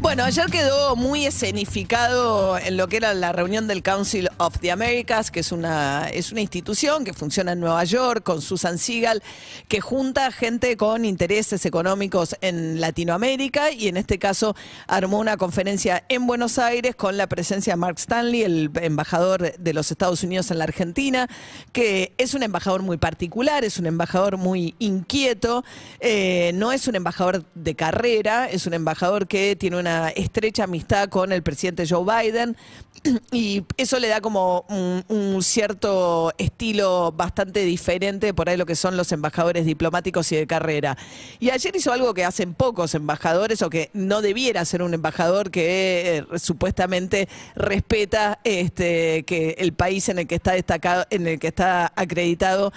Bueno, 0.00 0.24
ayer 0.24 0.46
quedó 0.46 0.96
muy 0.96 1.26
escenificado 1.26 2.56
en 2.56 2.78
lo 2.78 2.88
que 2.88 2.96
era 2.96 3.12
la 3.12 3.32
reunión 3.32 3.68
del 3.68 3.82
Council 3.82 4.30
of 4.38 4.58
the 4.60 4.70
Americas, 4.70 5.30
que 5.30 5.40
es 5.40 5.52
una, 5.52 6.08
es 6.08 6.32
una 6.32 6.40
institución 6.40 7.04
que 7.04 7.12
funciona 7.12 7.52
en 7.52 7.60
Nueva 7.60 7.84
York 7.84 8.22
con 8.22 8.40
Susan 8.40 8.78
Siegel, 8.78 9.22
que 9.68 9.82
junta 9.82 10.32
gente 10.32 10.78
con 10.78 11.04
intereses 11.04 11.66
económicos 11.66 12.34
en 12.40 12.80
Latinoamérica 12.80 13.72
y 13.72 13.88
en 13.88 13.98
este 13.98 14.18
caso 14.18 14.56
armó 14.86 15.18
una 15.18 15.36
conferencia 15.36 16.02
en 16.08 16.26
Buenos 16.26 16.58
Aires 16.58 16.96
con 16.96 17.18
la 17.18 17.26
presencia 17.26 17.74
de 17.74 17.76
Mark 17.76 17.98
Stanley, 17.98 18.42
el 18.42 18.70
embajador 18.80 19.52
de 19.58 19.74
los 19.74 19.90
Estados 19.90 20.22
Unidos 20.22 20.50
en 20.50 20.58
la 20.58 20.64
Argentina, 20.64 21.28
que 21.72 22.14
es 22.16 22.32
un 22.32 22.42
embajador 22.42 22.82
muy 22.82 22.96
particular, 22.96 23.64
es 23.64 23.78
un 23.78 23.84
embajador 23.84 24.38
muy 24.38 24.74
inquieto, 24.78 25.62
eh, 26.00 26.52
no 26.54 26.72
es 26.72 26.88
un 26.88 26.94
embajador 26.94 27.44
de 27.54 27.74
carrera, 27.74 28.48
es 28.48 28.66
un 28.66 28.72
embajador 28.72 29.28
que 29.28 29.56
tiene 29.56 29.76
una 29.76 29.89
estrecha 30.16 30.64
amistad 30.64 31.08
con 31.08 31.32
el 31.32 31.42
presidente 31.42 31.86
Joe 31.88 32.04
Biden 32.04 32.56
y 33.32 33.64
eso 33.76 33.98
le 33.98 34.08
da 34.08 34.20
como 34.20 34.64
un, 34.68 35.40
cierto 35.42 36.32
estilo 36.38 37.12
bastante 37.12 37.64
diferente 37.64 38.34
por 38.34 38.48
ahí 38.48 38.56
lo 38.56 38.66
que 38.66 38.76
son 38.76 38.96
los 38.96 39.10
embajadores 39.12 39.64
diplomáticos 39.64 40.30
y 40.32 40.36
de 40.36 40.46
carrera. 40.46 40.96
Y 41.38 41.50
ayer 41.50 41.74
hizo 41.74 41.92
algo 41.92 42.12
que 42.12 42.24
hacen 42.24 42.54
pocos 42.54 42.94
embajadores 42.94 43.62
o 43.62 43.70
que 43.70 43.90
no 43.94 44.20
debiera 44.20 44.64
ser 44.64 44.82
un 44.82 44.92
embajador 44.92 45.50
que 45.50 46.18
eh, 46.18 46.38
supuestamente 46.38 47.28
respeta 47.54 48.38
este, 48.44 49.24
que 49.24 49.56
el 49.58 49.72
país 49.72 50.08
en 50.08 50.18
el 50.18 50.26
que 50.26 50.34
está 50.34 50.52
destacado, 50.52 51.06
en 51.10 51.26
el 51.26 51.38
que 51.38 51.48
está 51.48 51.92
acreditado, 51.96 52.72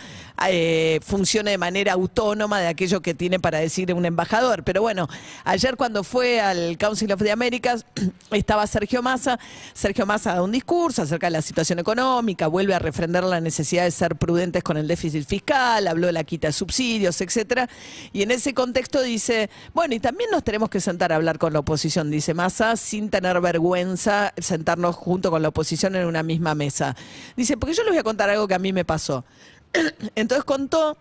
eh, 0.47 0.99
funcione 1.03 1.51
de 1.51 1.57
manera 1.57 1.93
autónoma 1.93 2.59
de 2.59 2.67
aquello 2.67 3.01
que 3.01 3.13
tiene 3.13 3.39
para 3.39 3.59
decir 3.59 3.93
un 3.93 4.05
embajador. 4.05 4.63
Pero 4.63 4.81
bueno, 4.81 5.07
ayer 5.43 5.75
cuando 5.75 6.03
fue 6.03 6.39
al 6.39 6.77
Council 6.77 7.02
of 7.11 7.21
the 7.21 7.31
Americas 7.31 7.85
estaba 8.31 8.65
Sergio 8.67 9.01
Massa. 9.01 9.39
Sergio 9.73 10.05
Massa 10.05 10.35
da 10.35 10.41
un 10.41 10.51
discurso 10.51 11.01
acerca 11.01 11.27
de 11.27 11.31
la 11.31 11.41
situación 11.41 11.79
económica, 11.79 12.47
vuelve 12.47 12.73
a 12.73 12.79
refrendar 12.79 13.23
la 13.23 13.41
necesidad 13.41 13.83
de 13.83 13.91
ser 13.91 14.15
prudentes 14.15 14.63
con 14.63 14.77
el 14.77 14.87
déficit 14.87 15.25
fiscal, 15.25 15.87
habló 15.87 16.07
de 16.07 16.13
la 16.13 16.23
quita 16.23 16.47
de 16.47 16.53
subsidios, 16.53 17.19
etcétera. 17.21 17.69
Y 18.11 18.21
en 18.21 18.31
ese 18.31 18.53
contexto 18.53 19.01
dice, 19.01 19.49
bueno, 19.73 19.95
y 19.95 19.99
también 19.99 20.29
nos 20.31 20.43
tenemos 20.43 20.69
que 20.69 20.79
sentar 20.79 21.11
a 21.11 21.15
hablar 21.15 21.39
con 21.39 21.53
la 21.53 21.59
oposición, 21.59 22.11
dice 22.11 22.33
Massa, 22.33 22.75
sin 22.75 23.09
tener 23.09 23.39
vergüenza 23.41 24.33
sentarnos 24.37 24.95
junto 24.95 25.31
con 25.31 25.41
la 25.41 25.49
oposición 25.49 25.95
en 25.95 26.05
una 26.05 26.23
misma 26.23 26.55
mesa. 26.55 26.95
Dice, 27.35 27.57
porque 27.57 27.73
yo 27.73 27.83
les 27.83 27.91
voy 27.91 27.99
a 27.99 28.03
contar 28.03 28.29
algo 28.29 28.47
que 28.47 28.53
a 28.53 28.59
mí 28.59 28.73
me 28.73 28.85
pasó. 28.85 29.25
Entonces 30.15 30.43
contó 30.43 30.97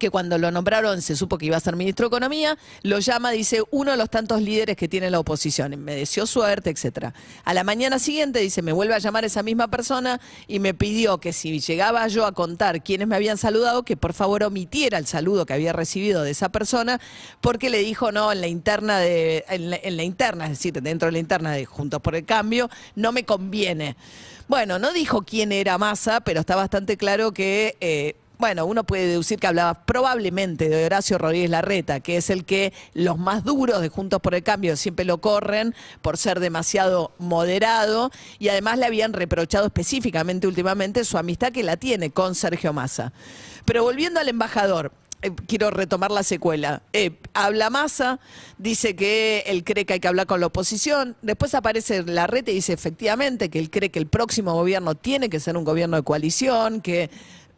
que 0.00 0.10
cuando 0.10 0.36
lo 0.38 0.50
nombraron 0.50 1.00
se 1.02 1.14
supo 1.14 1.38
que 1.38 1.46
iba 1.46 1.56
a 1.56 1.60
ser 1.60 1.76
ministro 1.76 2.06
de 2.06 2.08
Economía, 2.08 2.58
lo 2.82 2.98
llama, 2.98 3.30
dice, 3.30 3.62
uno 3.70 3.92
de 3.92 3.96
los 3.96 4.10
tantos 4.10 4.42
líderes 4.42 4.76
que 4.76 4.88
tiene 4.88 5.10
la 5.10 5.20
oposición. 5.20 5.80
Me 5.84 5.94
deseó 5.94 6.26
suerte, 6.26 6.70
etcétera. 6.70 7.14
A 7.44 7.54
la 7.54 7.62
mañana 7.62 8.00
siguiente, 8.00 8.40
dice, 8.40 8.62
me 8.62 8.72
vuelve 8.72 8.94
a 8.94 8.98
llamar 8.98 9.24
esa 9.24 9.44
misma 9.44 9.68
persona 9.68 10.20
y 10.48 10.58
me 10.58 10.74
pidió 10.74 11.18
que 11.18 11.32
si 11.32 11.60
llegaba 11.60 12.08
yo 12.08 12.26
a 12.26 12.32
contar 12.32 12.82
quiénes 12.82 13.06
me 13.06 13.14
habían 13.14 13.38
saludado, 13.38 13.84
que 13.84 13.96
por 13.96 14.14
favor 14.14 14.42
omitiera 14.42 14.98
el 14.98 15.06
saludo 15.06 15.46
que 15.46 15.52
había 15.52 15.72
recibido 15.72 16.24
de 16.24 16.32
esa 16.32 16.48
persona, 16.48 17.00
porque 17.40 17.70
le 17.70 17.78
dijo, 17.78 18.10
no, 18.10 18.32
en 18.32 18.40
la 18.40 18.48
interna 18.48 18.98
de, 18.98 19.44
en 19.48 19.70
la, 19.70 19.76
en 19.80 19.96
la 19.96 20.02
interna, 20.02 20.46
es 20.46 20.50
decir, 20.50 20.72
dentro 20.82 21.06
de 21.06 21.12
la 21.12 21.18
interna 21.18 21.52
de 21.52 21.66
Juntos 21.66 22.00
por 22.00 22.16
el 22.16 22.24
Cambio, 22.24 22.68
no 22.96 23.12
me 23.12 23.24
conviene. 23.24 23.96
Bueno, 24.50 24.80
no 24.80 24.92
dijo 24.92 25.22
quién 25.22 25.52
era 25.52 25.78
Massa, 25.78 26.22
pero 26.22 26.40
está 26.40 26.56
bastante 26.56 26.96
claro 26.96 27.30
que 27.30 27.76
eh, 27.80 28.16
bueno, 28.40 28.64
uno 28.64 28.84
puede 28.84 29.06
deducir 29.06 29.38
que 29.38 29.46
hablaba 29.46 29.84
probablemente 29.84 30.68
de 30.68 30.86
Horacio 30.86 31.18
Rodríguez 31.18 31.50
Larreta, 31.50 32.00
que 32.00 32.16
es 32.16 32.30
el 32.30 32.44
que 32.44 32.72
los 32.94 33.18
más 33.18 33.44
duros 33.44 33.80
de 33.82 33.88
Juntos 33.90 34.20
por 34.20 34.34
el 34.34 34.42
Cambio 34.42 34.76
siempre 34.76 35.04
lo 35.04 35.20
corren 35.20 35.74
por 36.02 36.16
ser 36.16 36.40
demasiado 36.40 37.12
moderado 37.18 38.10
y 38.38 38.48
además 38.48 38.78
le 38.78 38.86
habían 38.86 39.12
reprochado 39.12 39.66
específicamente 39.66 40.46
últimamente 40.46 41.04
su 41.04 41.18
amistad 41.18 41.52
que 41.52 41.62
la 41.62 41.76
tiene 41.76 42.10
con 42.10 42.34
Sergio 42.34 42.72
Massa. 42.72 43.12
Pero 43.66 43.84
volviendo 43.84 44.18
al 44.18 44.28
embajador, 44.28 44.92
eh, 45.22 45.32
quiero 45.46 45.70
retomar 45.70 46.10
la 46.10 46.22
secuela. 46.22 46.82
Eh, 46.94 47.12
habla 47.34 47.68
Massa, 47.68 48.20
dice 48.56 48.96
que 48.96 49.44
él 49.46 49.64
cree 49.64 49.84
que 49.84 49.94
hay 49.94 50.00
que 50.00 50.08
hablar 50.08 50.26
con 50.26 50.40
la 50.40 50.46
oposición. 50.46 51.14
Después 51.20 51.54
aparece 51.54 52.02
Larreta 52.04 52.50
y 52.50 52.54
dice 52.54 52.72
efectivamente 52.72 53.50
que 53.50 53.58
él 53.58 53.70
cree 53.70 53.90
que 53.90 53.98
el 53.98 54.06
próximo 54.06 54.54
gobierno 54.54 54.94
tiene 54.94 55.28
que 55.28 55.38
ser 55.38 55.58
un 55.58 55.64
gobierno 55.64 55.98
de 55.98 56.04
coalición, 56.04 56.80
que 56.80 57.10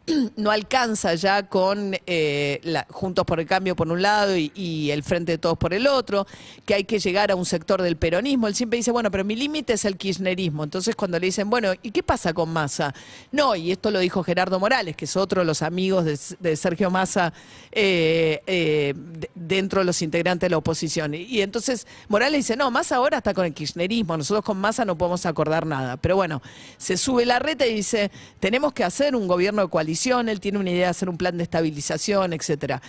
no 0.35 0.51
alcanza 0.51 1.15
ya 1.15 1.47
con 1.47 1.95
eh, 2.05 2.59
Juntos 2.89 3.25
por 3.25 3.39
el 3.39 3.45
Cambio 3.45 3.75
por 3.75 3.89
un 3.89 4.01
lado 4.01 4.35
y, 4.35 4.91
el 4.91 5.03
Frente 5.03 5.33
de 5.33 5.37
Todos 5.37 5.57
por 5.57 5.73
el 5.73 5.87
otro, 5.87 6.27
que 6.65 6.73
hay 6.73 6.83
que 6.83 6.99
llegar 6.99 7.31
a 7.31 7.35
un 7.35 7.45
sector 7.45 7.81
del 7.81 7.95
peronismo. 7.97 8.47
Él 8.47 8.55
siempre 8.55 8.77
dice, 8.77 8.91
bueno, 8.91 9.09
pero 9.11 9.23
mi 9.23 9.35
límite 9.35 9.73
es 9.73 9.85
el 9.85 9.97
kirchnerismo. 9.97 10.63
Entonces 10.63 10.95
cuando 10.95 11.19
le 11.19 11.27
dicen, 11.27 11.49
bueno, 11.49 11.71
¿y 11.81 11.91
qué 11.91 12.03
pasa 12.03 12.33
con 12.33 12.49
Massa? 12.51 12.93
No, 13.31 13.55
y 13.55 13.71
esto 13.71 13.91
lo 13.91 13.99
dijo 13.99 14.23
Gerardo 14.23 14.59
Morales, 14.59 14.95
que 14.95 15.05
es 15.05 15.15
otro 15.15 15.41
de 15.41 15.45
los 15.45 15.61
amigos 15.61 16.05
de, 16.39 16.55
Sergio 16.55 16.91
Massa 16.91 17.33
eh, 17.71 18.41
eh, 18.45 18.93
de- 18.95 19.31
dentro 19.33 19.79
de 19.79 19.85
los 19.85 20.01
integrantes 20.01 20.47
de 20.47 20.51
la 20.51 20.57
oposición. 20.57 21.13
Y, 21.13 21.23
y 21.23 21.41
entonces 21.41 21.87
Morales 22.09 22.39
dice, 22.39 22.55
no, 22.57 22.69
Massa 22.71 22.97
ahora 22.97 23.17
está 23.17 23.33
con 23.33 23.45
el 23.45 23.53
kirchnerismo, 23.53 24.17
nosotros 24.17 24.43
con 24.43 24.57
Massa 24.57 24.85
no 24.85 24.97
podemos 24.97 25.25
acordar 25.25 25.65
nada. 25.65 25.97
Pero 25.97 26.15
bueno, 26.17 26.41
se 26.77 26.97
sube 26.97 27.25
la 27.25 27.39
reta 27.39 27.65
y 27.65 27.73
dice, 27.75 28.11
tenemos 28.39 28.73
que 28.73 28.83
hacer 28.83 29.15
un 29.15 29.27
gobierno 29.27 29.61
de 29.63 29.69
coalición, 29.69 29.92
él 30.29 30.39
tiene 30.39 30.59
una 30.59 30.71
idea 30.71 30.85
de 30.85 30.91
hacer 30.91 31.09
un 31.09 31.17
plan 31.17 31.37
de 31.37 31.43
estabilización, 31.43 32.33
etcétera. 32.33 32.81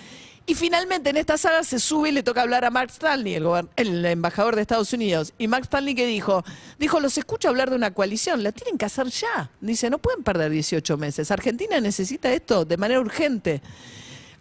Y 0.47 0.55
finalmente 0.55 1.09
en 1.09 1.17
esta 1.17 1.39
saga 1.39 1.65
se 1.65 1.79
sube 1.79 2.11
y 2.11 2.13
le 2.13 2.23
toca 2.23 2.43
hablar 2.43 2.67
a 2.67 2.71
Mark 2.71 2.91
Stanley, 2.91 3.41
el, 3.77 4.05
embajador 4.05 4.57
de 4.57 4.63
Estados 4.63 4.93
Unidos. 4.93 5.33
Y 5.39 5.49
Mark 5.49 5.65
Stanley 5.65 5.95
que 5.95 6.07
dijo, 6.07 6.45
dijo, 6.79 7.01
los 7.01 7.17
escucho 7.17 7.49
hablar 7.49 7.71
de 7.71 7.77
una 7.77 7.93
coalición, 7.93 8.43
la 8.43 8.53
tienen 8.53 8.77
que 8.77 8.85
hacer 8.85 9.07
ya. 9.07 9.51
Dice, 9.63 9.89
no 9.89 9.99
pueden 9.99 10.23
perder 10.23 10.51
18 10.51 10.99
meses. 10.99 11.31
Argentina 11.31 11.81
necesita 11.81 12.31
esto 12.31 12.67
de 12.67 12.77
manera 12.77 13.01
urgente 13.01 13.63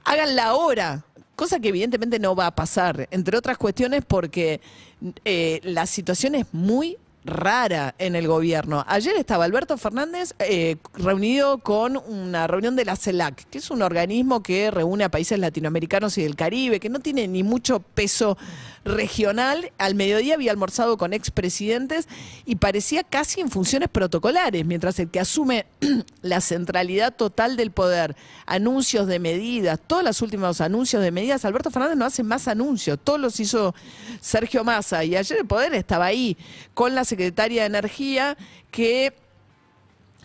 háganla 0.04 0.46
ahora. 0.46 1.06
Cosa 1.36 1.60
que 1.60 1.70
evidentemente 1.70 2.20
no 2.20 2.36
va 2.36 2.48
a 2.48 2.56
pasar, 2.56 3.08
entre 3.10 3.38
otras 3.38 3.58
cuestiones 3.58 4.06
porque 4.06 4.62
eh, 5.26 5.60
la 5.64 5.88
situación 5.88 6.36
es 6.36 6.46
muy 6.52 6.98
rara 7.26 7.96
en 7.98 8.16
el 8.16 8.28
gobierno. 8.28 8.84
Ayer 8.88 9.16
estaba 9.16 9.46
Alberto 9.46 9.78
Fernández 9.78 10.34
eh, 10.40 10.78
reunido 10.94 11.60
con 11.60 11.98
una 11.98 12.48
reunión 12.48 12.76
de 12.76 12.86
la 12.86 12.96
CELAC, 12.96 13.50
que 13.50 13.58
es 13.58 13.72
un 13.72 13.82
organismo 13.82 14.44
que 14.44 14.72
reúne 14.72 15.04
a 15.04 15.10
países 15.10 15.40
latinoamericanos 15.40 16.18
y 16.18 16.24
del 16.24 16.36
Caribe, 16.36 16.80
que 16.80 16.90
no 16.90 17.00
tiene 17.00 17.28
ni 17.28 17.44
mucho 17.44 17.80
peso 17.80 18.38
regional. 18.86 19.72
Al 19.78 19.96
mediodía 19.96 20.36
había 20.36 20.52
almorzado 20.52 20.98
con 20.98 21.14
expresidentes 21.14 22.08
y 22.46 22.56
parecía 22.56 23.04
casi 23.04 23.42
en 23.42 23.50
funciones 23.50 23.90
protocolares, 23.90 24.66
mientras 24.66 25.00
el 25.00 25.10
que 25.10 25.20
asume 25.20 25.66
la 26.22 26.42
centralidad 26.42 27.16
total 27.16 27.56
del 27.56 27.72
poder, 27.72 28.16
anuncios 28.46 29.08
de 29.08 29.20
medidas, 29.20 29.80
todos 29.86 30.04
los 30.04 30.22
últimos 30.22 30.62
anuncios 30.62 31.02
de 31.02 31.12
medidas, 31.12 31.46
Alberto 31.46 31.72
Fernández 31.72 31.98
no 31.98 32.06
hace 32.06 32.24
más 32.24 32.48
anuncios, 32.48 33.00
todos 33.04 33.20
los 33.20 33.40
hizo 33.40 33.74
Sergio 34.20 34.64
Massa 34.64 35.04
y 35.04 35.16
ayer 35.16 35.40
el 35.40 35.48
poder 35.48 35.74
estaba 35.74 36.06
ahí 36.06 36.38
con 36.74 36.96
la 36.96 37.06
secretaria 37.14 37.62
de 37.62 37.68
Energía 37.68 38.38
que 38.72 39.14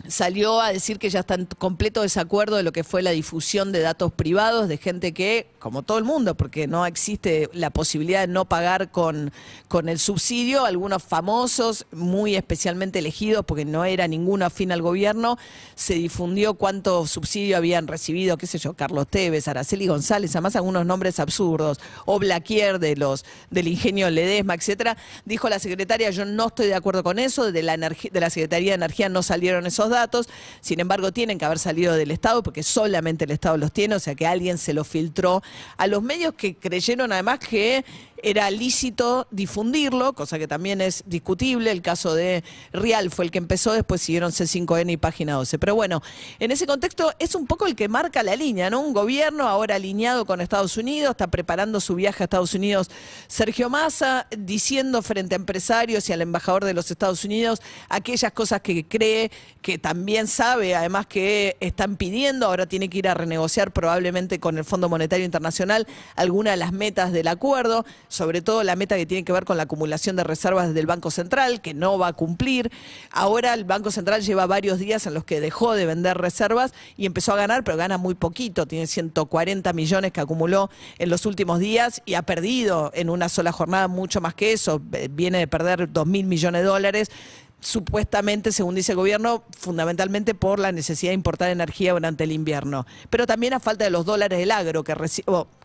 salió 0.07 0.61
a 0.61 0.71
decir 0.71 0.99
que 0.99 1.09
ya 1.09 1.21
está 1.21 1.35
en 1.35 1.45
completo 1.45 2.01
desacuerdo 2.01 2.55
de 2.55 2.63
lo 2.63 2.71
que 2.71 2.83
fue 2.83 3.01
la 3.01 3.11
difusión 3.11 3.71
de 3.71 3.81
datos 3.81 4.11
privados 4.11 4.67
de 4.67 4.77
gente 4.77 5.13
que, 5.13 5.47
como 5.59 5.83
todo 5.83 5.97
el 5.97 6.03
mundo, 6.03 6.35
porque 6.35 6.67
no 6.67 6.85
existe 6.85 7.49
la 7.53 7.69
posibilidad 7.69 8.21
de 8.21 8.27
no 8.27 8.45
pagar 8.45 8.91
con, 8.91 9.31
con 9.67 9.89
el 9.89 9.99
subsidio, 9.99 10.65
algunos 10.65 11.03
famosos, 11.03 11.85
muy 11.91 12.35
especialmente 12.35 12.99
elegidos, 12.99 13.45
porque 13.45 13.65
no 13.65 13.85
era 13.85 14.07
ninguno 14.07 14.45
afín 14.45 14.71
al 14.71 14.81
gobierno, 14.81 15.37
se 15.75 15.95
difundió 15.95 16.53
cuánto 16.53 17.05
subsidio 17.05 17.57
habían 17.57 17.87
recibido, 17.87 18.37
qué 18.37 18.47
sé 18.47 18.57
yo, 18.57 18.73
Carlos 18.73 19.07
Tevez, 19.09 19.47
Araceli 19.47 19.87
González, 19.87 20.35
además 20.35 20.55
algunos 20.55 20.85
nombres 20.85 21.19
absurdos, 21.19 21.79
o 22.05 22.19
Blaquier 22.19 22.79
de 22.79 22.95
los, 22.95 23.25
del 23.49 23.67
ingenio 23.67 24.09
Ledesma, 24.09 24.55
etcétera. 24.55 24.97
Dijo 25.25 25.49
la 25.49 25.59
secretaria, 25.59 26.09
yo 26.11 26.25
no 26.25 26.47
estoy 26.47 26.67
de 26.67 26.75
acuerdo 26.75 27.03
con 27.03 27.19
eso, 27.19 27.51
de 27.51 27.63
la, 27.63 27.77
de 27.77 28.19
la 28.19 28.29
Secretaría 28.29 28.71
de 28.71 28.75
Energía 28.75 29.09
no 29.09 29.23
salieron 29.23 29.65
esos 29.65 29.88
datos, 29.89 30.29
sin 30.61 30.79
embargo 30.79 31.11
tienen 31.11 31.37
que 31.37 31.45
haber 31.45 31.59
salido 31.59 31.93
del 31.95 32.11
Estado 32.11 32.43
porque 32.43 32.63
solamente 32.63 33.25
el 33.25 33.31
Estado 33.31 33.57
los 33.57 33.71
tiene, 33.71 33.95
o 33.95 33.99
sea 33.99 34.15
que 34.15 34.27
alguien 34.27 34.57
se 34.57 34.73
los 34.73 34.87
filtró 34.87 35.41
a 35.77 35.87
los 35.87 36.01
medios 36.01 36.33
que 36.33 36.55
creyeron 36.55 37.11
además 37.11 37.39
que 37.39 37.83
era 38.23 38.49
lícito 38.51 39.27
difundirlo, 39.31 40.13
cosa 40.13 40.37
que 40.37 40.47
también 40.47 40.81
es 40.81 41.03
discutible. 41.05 41.71
El 41.71 41.81
caso 41.81 42.13
de 42.13 42.43
Real 42.71 43.11
fue 43.11 43.25
el 43.25 43.31
que 43.31 43.37
empezó, 43.37 43.73
después 43.73 44.01
siguieron 44.01 44.31
C5N 44.31 44.91
y 44.91 44.97
Página 44.97 45.33
12. 45.33 45.59
Pero 45.59 45.75
bueno, 45.75 46.01
en 46.39 46.51
ese 46.51 46.67
contexto 46.67 47.13
es 47.19 47.35
un 47.35 47.47
poco 47.47 47.67
el 47.67 47.75
que 47.75 47.87
marca 47.87 48.23
la 48.23 48.35
línea, 48.35 48.69
¿no? 48.69 48.81
Un 48.81 48.93
gobierno 48.93 49.47
ahora 49.47 49.75
alineado 49.75 50.25
con 50.25 50.41
Estados 50.41 50.77
Unidos, 50.77 51.11
está 51.11 51.27
preparando 51.27 51.79
su 51.79 51.95
viaje 51.95 52.23
a 52.23 52.25
Estados 52.25 52.53
Unidos 52.53 52.89
Sergio 53.27 53.69
Massa, 53.69 54.27
diciendo 54.37 55.01
frente 55.01 55.35
a 55.35 55.37
empresarios 55.37 56.09
y 56.09 56.13
al 56.13 56.21
embajador 56.21 56.65
de 56.65 56.73
los 56.73 56.91
Estados 56.91 57.23
Unidos 57.23 57.61
aquellas 57.89 58.31
cosas 58.31 58.61
que 58.61 58.87
cree 58.87 59.31
que 59.61 59.77
también 59.77 60.27
sabe, 60.27 60.75
además 60.75 61.05
que 61.07 61.57
están 61.59 61.97
pidiendo, 61.97 62.45
ahora 62.45 62.65
tiene 62.65 62.89
que 62.89 62.99
ir 62.99 63.07
a 63.07 63.13
renegociar 63.13 63.71
probablemente 63.71 64.39
con 64.39 64.57
el 64.57 64.63
Fondo 64.63 64.89
Monetario 64.89 65.25
Internacional 65.25 65.87
algunas 66.15 66.53
de 66.53 66.57
las 66.57 66.71
metas 66.71 67.11
del 67.11 67.27
acuerdo 67.27 67.85
sobre 68.09 68.41
todo 68.41 68.63
la 68.63 68.75
meta 68.75 68.97
que 68.97 69.05
tiene 69.05 69.23
que 69.23 69.31
ver 69.31 69.45
con 69.45 69.55
la 69.55 69.63
acumulación 69.63 70.17
de 70.17 70.25
reservas 70.25 70.73
del 70.73 70.85
Banco 70.85 71.11
Central, 71.11 71.61
que 71.61 71.73
no 71.73 71.97
va 71.97 72.07
a 72.07 72.13
cumplir. 72.13 72.71
Ahora 73.11 73.53
el 73.53 73.63
Banco 73.63 73.91
Central 73.91 74.21
lleva 74.21 74.45
varios 74.47 74.79
días 74.79 75.05
en 75.07 75.13
los 75.13 75.23
que 75.23 75.39
dejó 75.39 75.73
de 75.73 75.85
vender 75.85 76.17
reservas 76.17 76.73
y 76.97 77.05
empezó 77.05 77.33
a 77.33 77.37
ganar, 77.37 77.63
pero 77.63 77.77
gana 77.77 77.97
muy 77.97 78.15
poquito, 78.15 78.65
tiene 78.65 78.87
140 78.87 79.71
millones 79.73 80.11
que 80.11 80.19
acumuló 80.19 80.69
en 80.97 81.09
los 81.09 81.25
últimos 81.25 81.59
días 81.59 82.01
y 82.05 82.15
ha 82.15 82.23
perdido 82.23 82.91
en 82.93 83.09
una 83.09 83.29
sola 83.29 83.51
jornada 83.51 83.87
mucho 83.87 84.19
más 84.19 84.33
que 84.33 84.51
eso, 84.51 84.81
viene 85.11 85.37
de 85.37 85.47
perder 85.47 85.91
2 85.91 86.07
mil 86.07 86.25
millones 86.25 86.63
de 86.63 86.67
dólares 86.67 87.11
supuestamente, 87.59 88.51
según 88.51 88.75
dice 88.75 88.93
el 88.93 88.97
gobierno, 88.97 89.43
fundamentalmente 89.57 90.33
por 90.33 90.59
la 90.59 90.71
necesidad 90.71 91.11
de 91.11 91.15
importar 91.15 91.49
energía 91.49 91.93
durante 91.93 92.23
el 92.23 92.31
invierno, 92.31 92.85
pero 93.09 93.27
también 93.27 93.53
a 93.53 93.59
falta 93.59 93.83
de 93.83 93.89
los 93.89 94.05
dólares 94.05 94.39
del 94.39 94.51
agro 94.51 94.83
que, 94.83 94.95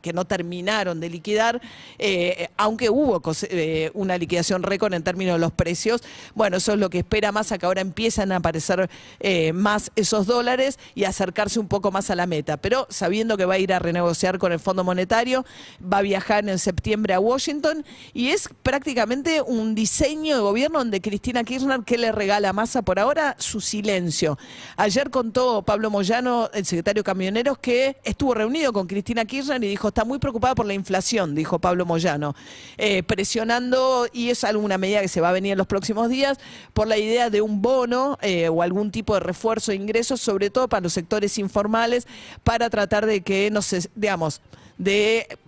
que 0.03 0.13
no 0.13 0.25
terminaron 0.25 1.01
de 1.01 1.09
liquidar, 1.09 1.61
eh, 1.99 2.49
aunque 2.57 2.91
hubo 2.91 3.23
eh, 3.49 3.91
una 3.95 4.19
liquidación 4.19 4.63
récord 4.63 4.93
en 4.95 5.03
términos 5.03 5.37
de 5.37 5.39
los 5.39 5.53
precios. 5.53 6.03
Bueno, 6.35 6.57
eso 6.57 6.73
es 6.73 6.79
lo 6.79 6.91
que 6.91 6.99
espera 6.99 7.33
más, 7.33 7.53
a 7.53 7.59
que 7.59 7.67
ahora 7.67 7.81
empiezan 7.81 8.33
a 8.33 8.37
aparecer 8.37 8.91
eh, 9.21 9.53
más 9.53 9.93
esos 9.97 10.27
dólares 10.27 10.79
y 10.95 11.05
acercarse 11.05 11.61
un 11.61 11.69
poco 11.69 11.93
más 11.93 12.11
a 12.11 12.17
la 12.17 12.27
meta, 12.27 12.57
pero 12.57 12.87
sabiendo 12.91 13.37
que 13.37 13.45
va 13.45 13.55
a 13.55 13.59
ir 13.59 13.73
a 13.73 13.79
renegociar 13.79 14.39
con 14.39 14.53
el 14.53 14.59
Fondo 14.59 14.85
Monetario, 14.85 15.45
va 15.81 15.99
a 15.99 16.03
viajar 16.03 16.49
en 16.49 16.59
septiembre 16.59 17.15
a 17.15 17.21
Washington 17.21 17.85
y 18.13 18.29
es 18.29 18.49
prácticamente 18.63 19.43
un 19.43 19.75
diseño 19.75 20.37
de 20.37 20.43
gobierno 20.43 20.81
donde 20.81 21.01
Cristina 21.01 21.45
Kirchner 21.45 21.84
¿Qué 21.85 21.99
le 21.99 22.13
regala 22.13 22.53
Massa 22.53 22.83
por 22.83 22.99
ahora? 22.99 23.37
Su 23.39 23.61
silencio. 23.61 24.39
Ayer 24.77 25.11
contó 25.11 25.63
Pablo 25.63 25.91
Moyano, 25.91 26.49
el 26.55 26.65
secretario 26.65 27.03
de 27.03 27.05
Camioneros, 27.05 27.59
que 27.59 27.97
estuvo 28.05 28.35
reunido 28.35 28.73
con 28.73 28.87
Cristina 28.87 29.25
Kirchner 29.25 29.63
y 29.63 29.69
dijo, 29.69 29.89
está 29.89 30.05
muy 30.05 30.19
preocupada 30.19 30.55
por 30.55 30.67
la 30.67 30.75
inflación, 30.75 31.35
dijo 31.35 31.59
Pablo 31.59 31.85
Moyano, 31.85 32.35
eh, 32.79 33.03
presionando, 33.03 34.07
y 34.13 34.31
es 34.31 34.45
alguna 34.45 34.79
medida 34.79 35.01
que 35.01 35.09
se 35.09 35.21
va 35.21 35.29
a 35.29 35.33
venir 35.33 35.53
en 35.53 35.59
los 35.59 35.67
próximos 35.67 36.09
días, 36.09 36.39
por 36.73 36.87
la 36.87 36.97
idea 36.97 37.29
de 37.31 37.43
un 37.43 37.61
bono 37.61 38.19
eh, 38.23 38.49
o 38.49 38.63
algún 38.63 38.91
tipo 38.91 39.15
de 39.15 39.21
refuerzo 39.21 39.73
de 39.73 39.77
ingresos, 39.77 40.21
sobre 40.21 40.51
todo 40.51 40.69
para 40.69 40.81
los 40.81 40.93
sectores 40.93 41.39
informales, 41.39 42.07
para 42.43 42.71
tratar 42.71 43.07
de 43.07 43.21
que, 43.21 43.51
no 43.51 43.63
sé, 43.63 43.91
digamos, 43.95 44.41
de 44.79 45.39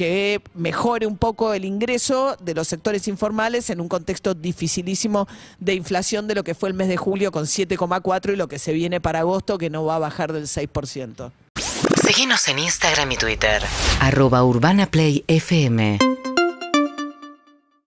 que 0.00 0.40
mejore 0.54 1.06
un 1.06 1.18
poco 1.18 1.52
el 1.52 1.66
ingreso 1.66 2.34
de 2.40 2.54
los 2.54 2.68
sectores 2.68 3.06
informales 3.06 3.68
en 3.68 3.82
un 3.82 3.88
contexto 3.88 4.32
dificilísimo 4.32 5.28
de 5.58 5.74
inflación 5.74 6.26
de 6.26 6.34
lo 6.34 6.42
que 6.42 6.54
fue 6.54 6.70
el 6.70 6.74
mes 6.74 6.88
de 6.88 6.96
julio 6.96 7.30
con 7.30 7.44
7,4 7.44 8.32
y 8.32 8.36
lo 8.36 8.48
que 8.48 8.58
se 8.58 8.72
viene 8.72 9.02
para 9.02 9.18
agosto 9.18 9.58
que 9.58 9.68
no 9.68 9.84
va 9.84 9.96
a 9.96 9.98
bajar 9.98 10.32
del 10.32 10.44
6%. 10.44 11.32
Síguenos 12.02 12.48
en 12.48 12.60
Instagram 12.60 13.12
y 13.12 13.16
Twitter. 13.18 13.62
Arroba 14.00 14.42
Urbana 14.42 14.86
Play 14.86 15.22
FM. 15.26 15.98